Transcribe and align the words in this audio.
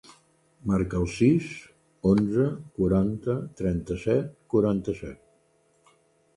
Marca 0.69 0.95
el 1.01 1.11
sis, 1.15 1.49
onze, 2.13 2.47
quaranta, 2.79 3.37
trenta-set, 3.63 4.35
quaranta-set. 4.55 5.97